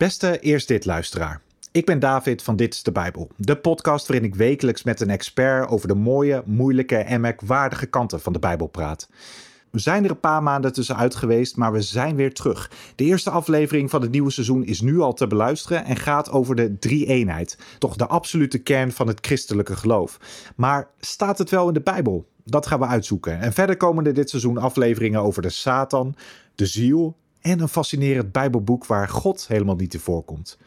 [0.00, 1.40] Beste Eerst Dit luisteraar.
[1.72, 5.10] Ik ben David van Dit is de Bijbel, de podcast waarin ik wekelijks met een
[5.10, 9.08] expert over de mooie, moeilijke en merkwaardige kanten van de Bijbel praat.
[9.70, 12.70] We zijn er een paar maanden tussenuit geweest, maar we zijn weer terug.
[12.94, 16.54] De eerste aflevering van het nieuwe seizoen is nu al te beluisteren en gaat over
[16.54, 17.58] de drie-eenheid.
[17.78, 20.18] Toch de absolute kern van het christelijke geloof.
[20.56, 22.28] Maar staat het wel in de Bijbel?
[22.44, 23.40] Dat gaan we uitzoeken.
[23.40, 26.14] En verder komen er dit seizoen afleveringen over de Satan,
[26.54, 30.58] de ziel en een fascinerend Bijbelboek waar God helemaal niet in voorkomt.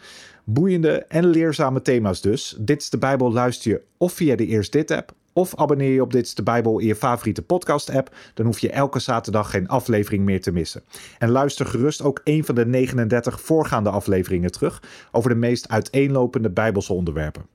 [0.43, 2.55] Boeiende en leerzame thema's dus.
[2.59, 6.01] Dit is de Bijbel luister je of via de Eerst Dit app of abonneer je
[6.01, 8.15] op Dit is de Bijbel in je favoriete podcast app.
[8.33, 10.83] Dan hoef je elke zaterdag geen aflevering meer te missen.
[11.19, 16.49] En luister gerust ook een van de 39 voorgaande afleveringen terug over de meest uiteenlopende
[16.49, 17.45] Bijbelse onderwerpen.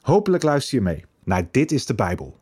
[0.00, 2.36] Hopelijk luister je mee naar Dit is de Bijbel.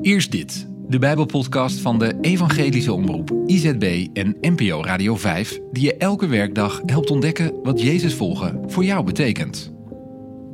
[0.00, 5.96] Eerst dit, de Bijbelpodcast van de Evangelische Omroep IZB en NPO Radio 5, die je
[5.96, 9.72] elke werkdag helpt ontdekken wat Jezus volgen voor jou betekent.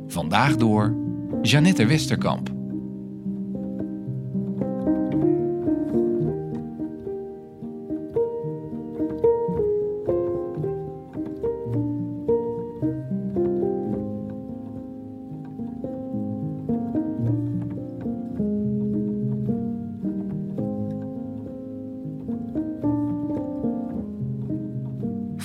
[0.07, 0.95] Vandaag door
[1.41, 2.58] Jeannette Westerkamp.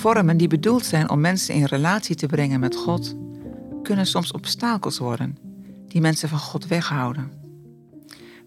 [0.05, 3.15] Vormen die bedoeld zijn om mensen in relatie te brengen met God,
[3.83, 5.37] kunnen soms obstakels worden
[5.87, 7.31] die mensen van God weghouden.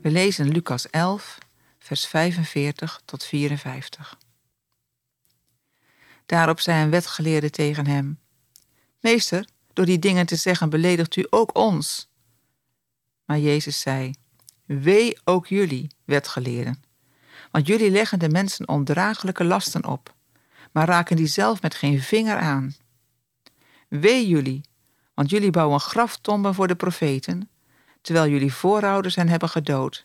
[0.02, 1.38] We lezen Lucas 11,
[1.78, 4.18] vers 45 tot 54.
[6.26, 8.18] Daarop zei een wetgeleerde tegen hem:
[9.00, 12.08] Meester, door die dingen te zeggen beledigt u ook ons.
[13.24, 14.14] Maar Jezus zei:
[14.64, 16.82] Wee ook jullie, wetgeleerden,
[17.50, 20.16] want jullie leggen de mensen ondraaglijke lasten op
[20.78, 22.74] maar raken die zelf met geen vinger aan.
[23.88, 24.60] Wee jullie,
[25.14, 27.50] want jullie bouwen graftomben voor de profeten,
[28.00, 30.02] terwijl jullie voorouders hen hebben gedood.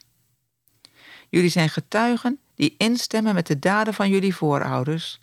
[1.30, 5.20] Jullie zijn getuigen die instemmen met de daden van jullie voorouders,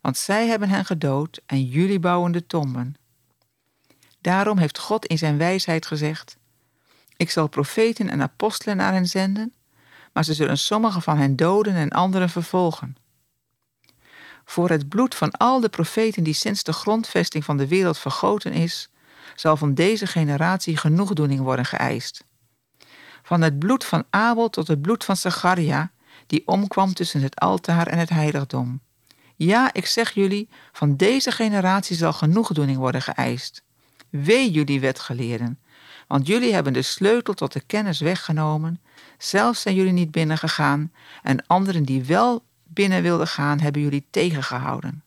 [0.00, 2.94] want zij hebben hen gedood en jullie bouwen de tomben.
[4.20, 6.36] Daarom heeft God in zijn wijsheid gezegd:
[7.16, 9.54] Ik zal profeten en apostelen naar hen zenden,
[10.12, 12.96] maar ze zullen sommigen van hen doden en anderen vervolgen.
[14.52, 18.52] Voor het bloed van al de profeten die sinds de grondvesting van de wereld vergoten
[18.52, 18.88] is,
[19.34, 22.24] zal van deze generatie genoegdoening worden geëist.
[23.22, 25.92] Van het bloed van Abel tot het bloed van Zacharia,
[26.26, 28.80] die omkwam tussen het altaar en het heiligdom.
[29.36, 33.62] Ja, ik zeg jullie, van deze generatie zal genoegdoening worden geëist.
[34.10, 35.60] Wee jullie wetgeleerden,
[36.06, 38.80] want jullie hebben de sleutel tot de kennis weggenomen,
[39.18, 40.92] zelfs zijn jullie niet binnengegaan,
[41.22, 45.04] en anderen die wel binnen wilde gaan, hebben jullie tegengehouden.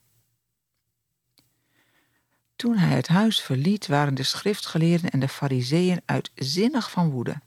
[2.56, 7.42] Toen hij het huis verliet, waren de schriftgeleerden en de fariseeën uitzinnig van woede.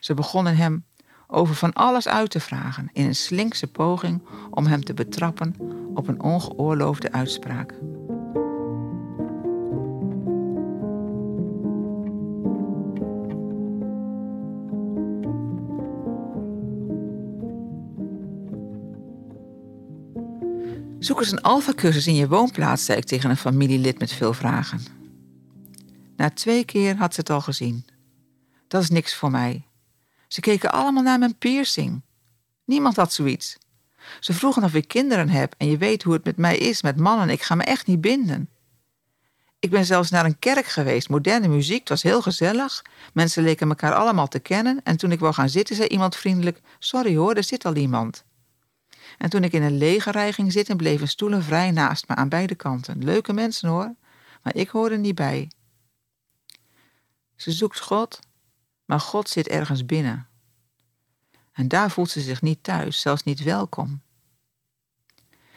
[0.00, 0.84] Ze begonnen hem
[1.26, 5.54] over van alles uit te vragen in een slinkse poging om hem te betrappen
[5.94, 7.74] op een ongeoorloofde uitspraak.
[21.04, 24.80] Zoek eens een alfacursus in je woonplaats, zei ik tegen een familielid met veel vragen.
[26.16, 27.86] Na twee keer had ze het al gezien.
[28.68, 29.66] Dat is niks voor mij.
[30.28, 32.02] Ze keken allemaal naar mijn piercing.
[32.64, 33.58] Niemand had zoiets.
[34.20, 36.96] Ze vroegen of ik kinderen heb en je weet hoe het met mij is met
[36.96, 37.30] mannen.
[37.30, 38.48] Ik ga me echt niet binden.
[39.58, 41.08] Ik ben zelfs naar een kerk geweest.
[41.08, 42.82] Moderne muziek, het was heel gezellig.
[43.12, 44.80] Mensen leken elkaar allemaal te kennen.
[44.84, 48.24] En toen ik wou gaan zitten, zei iemand vriendelijk: Sorry hoor, er zit al iemand.
[49.18, 52.28] En toen ik in een lege rij ging zitten, bleven stoelen vrij naast me aan
[52.28, 53.04] beide kanten.
[53.04, 53.94] Leuke mensen hoor,
[54.42, 55.50] maar ik hoorde niet bij.
[57.36, 58.18] Ze zoekt God,
[58.84, 60.26] maar God zit ergens binnen.
[61.52, 64.02] En daar voelt ze zich niet thuis, zelfs niet welkom.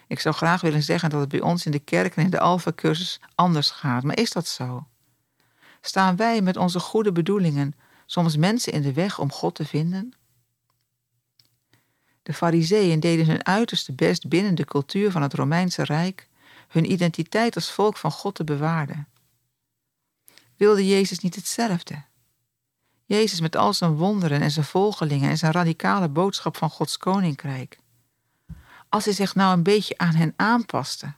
[0.07, 2.40] Ik zou graag willen zeggen dat het bij ons in de kerk en in de
[2.40, 4.87] Alpha-cursus anders gaat, maar is dat zo?
[5.82, 10.14] Staan wij met onze goede bedoelingen soms mensen in de weg om God te vinden?
[12.28, 16.28] De Fariseeën deden hun uiterste best binnen de cultuur van het Romeinse Rijk
[16.68, 19.08] hun identiteit als volk van God te bewaren.
[20.58, 22.03] Wilde Jezus niet hetzelfde?
[23.06, 27.79] Jezus met al zijn wonderen en zijn volgelingen en zijn radicale boodschap van Gods koninkrijk.
[28.90, 31.14] Als hij zich nou een beetje aan hen aanpaste.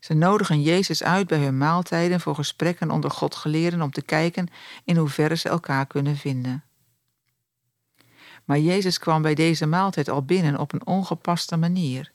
[0.00, 4.48] Ze nodigen Jezus uit bij hun maaltijden voor gesprekken onder Godgeleerden om te kijken
[4.84, 6.64] in hoeverre ze elkaar kunnen vinden.
[8.44, 12.12] Maar Jezus kwam bij deze maaltijd al binnen op een ongepaste manier.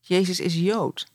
[0.00, 1.06] Jezus is Jood.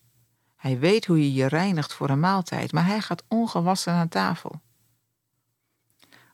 [0.56, 4.62] Hij weet hoe je je reinigt voor een maaltijd, maar hij gaat ongewassen aan tafel.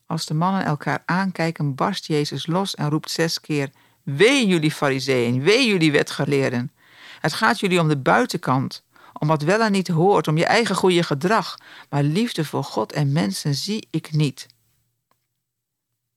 [0.06, 3.72] Als de mannen elkaar aankijken, barst Jezus los en roept zes keer:
[4.04, 6.72] Wee jullie fariseeën, wee jullie wetgeleerden.
[7.20, 8.84] Het gaat jullie om de buitenkant,
[9.14, 11.58] om wat wel en niet hoort, om je eigen goede gedrag,
[11.90, 14.48] maar liefde voor God en mensen zie ik niet.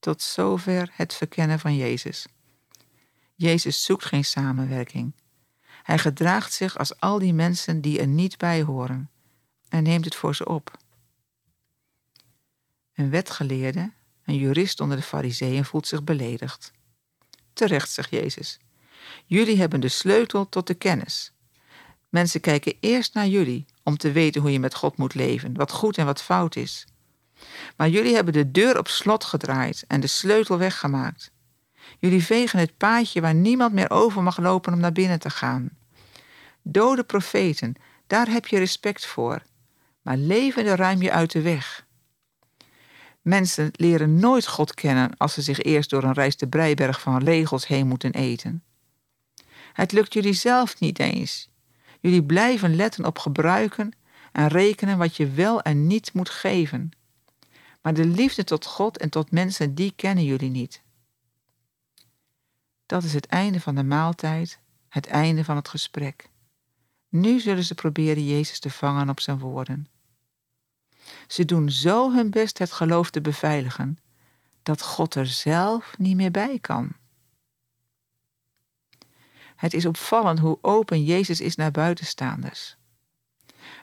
[0.05, 2.27] Tot zover het verkennen van Jezus.
[3.35, 5.15] Jezus zoekt geen samenwerking.
[5.83, 9.11] Hij gedraagt zich als al die mensen die er niet bij horen
[9.69, 10.79] en neemt het voor ze op.
[12.95, 13.93] Een wetgeleerde,
[14.25, 16.73] een jurist onder de fariseeën, voelt zich beledigd.
[17.53, 18.59] Terecht, zegt Jezus.
[19.27, 21.33] Jullie hebben de sleutel tot de kennis.
[22.09, 25.71] Mensen kijken eerst naar jullie om te weten hoe je met God moet leven, wat
[25.71, 26.87] goed en wat fout is.
[27.77, 31.33] Maar jullie hebben de deur op slot gedraaid en de sleutel weggemaakt.
[31.99, 35.71] Jullie vegen het paadje waar niemand meer over mag lopen om naar binnen te gaan.
[36.63, 37.75] Dode profeten,
[38.07, 39.43] daar heb je respect voor,
[40.03, 41.87] maar levende ruim je uit de weg.
[43.23, 47.25] Mensen leren nooit God kennen als ze zich eerst door een reis de breiberg van
[47.25, 48.63] regels heen moeten eten.
[49.73, 51.49] Het lukt jullie zelf niet eens.
[52.01, 53.93] Jullie blijven letten op gebruiken
[54.33, 56.91] en rekenen wat je wel en niet moet geven.
[57.85, 60.83] Maar de liefde tot God en tot mensen, die kennen jullie niet.
[62.87, 64.59] Dat is het einde van de maaltijd,
[64.89, 66.31] het einde van het gesprek.
[67.09, 69.87] Nu zullen ze proberen Jezus te vangen op zijn woorden.
[71.27, 73.99] Ze doen zo hun best het geloof te beveiligen,
[74.63, 76.93] dat God er zelf niet meer bij kan.
[79.57, 82.77] Het is opvallend hoe open Jezus is naar buitenstaanders.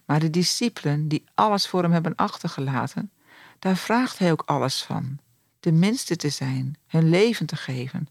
[0.05, 3.11] Maar de discipelen die alles voor hem hebben achtergelaten,
[3.61, 5.17] daar vraagt hij ook alles van.
[5.59, 8.07] De minste te zijn, hun leven te geven.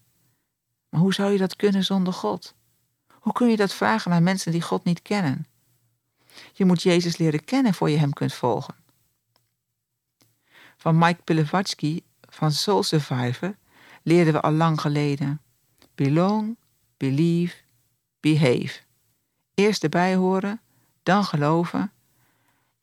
[0.89, 2.53] Maar hoe zou je dat kunnen zonder God?
[3.11, 5.45] Hoe kun je dat vragen aan mensen die God niet kennen?
[6.53, 8.75] Je moet Jezus leren kennen voor je hem kunt volgen.
[10.77, 13.55] Van Mike Pilevatsky van Soul Survivor
[14.03, 15.41] leerden we al lang geleden.
[15.95, 16.57] Belong,
[16.97, 17.55] believe,
[18.19, 18.79] behave.
[19.53, 20.61] Eerst erbij horen,
[21.03, 21.91] dan geloven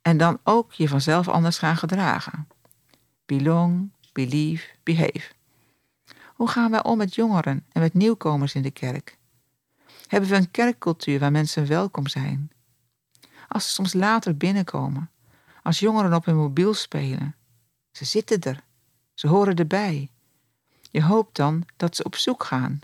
[0.02, 2.48] en dan ook je vanzelf anders gaan gedragen.
[3.28, 5.32] Belong, believe, behave.
[6.34, 9.18] Hoe gaan wij om met jongeren en met nieuwkomers in de kerk?
[10.06, 12.50] Hebben we een kerkcultuur waar mensen welkom zijn?
[13.48, 15.10] Als ze soms later binnenkomen,
[15.62, 17.36] als jongeren op hun mobiel spelen,
[17.90, 18.64] ze zitten er,
[19.14, 20.10] ze horen erbij.
[20.90, 22.80] Je hoopt dan dat ze op zoek gaan,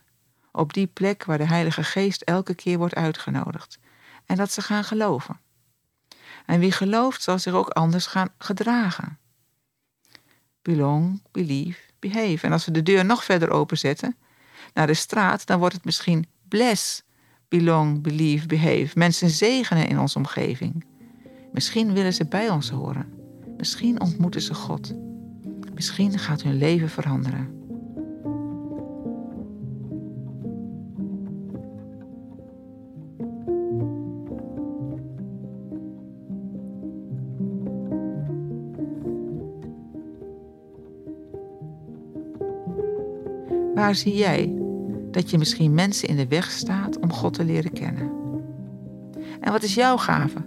[0.53, 3.79] op die plek waar de Heilige Geest elke keer wordt uitgenodigd,
[4.27, 5.41] en dat ze gaan geloven.
[6.47, 9.19] En wie gelooft zal zich ook anders gaan gedragen.
[10.65, 12.47] Belong, believe, behave.
[12.47, 14.17] En als we de deur nog verder openzetten
[14.75, 17.03] naar de straat, dan wordt het misschien bless,
[17.49, 18.91] belong, believe, behave.
[18.95, 20.85] Mensen zegenen in onze omgeving.
[21.53, 23.13] Misschien willen ze bij ons horen.
[23.57, 24.95] Misschien ontmoeten ze God.
[25.75, 27.64] Misschien gaat hun leven veranderen.
[43.75, 44.55] Waar zie jij
[45.11, 48.11] dat je misschien mensen in de weg staat om God te leren kennen?
[49.41, 50.39] En wat is jouw gave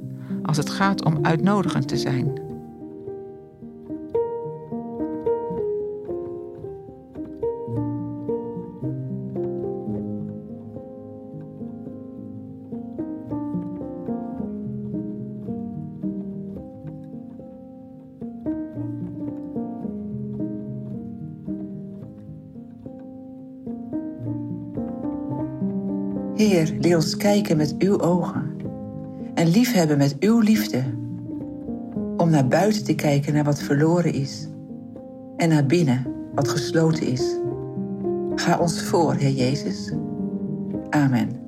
[0.43, 2.46] als het gaat om uitnodigend te zijn?
[26.37, 28.55] Heer, leer ons kijken met uw ogen
[29.33, 30.83] en liefhebben met uw liefde.
[32.17, 34.47] Om naar buiten te kijken naar wat verloren is
[35.37, 37.23] en naar binnen wat gesloten is.
[38.35, 39.93] Ga ons voor, Heer Jezus.
[40.89, 41.46] Amen.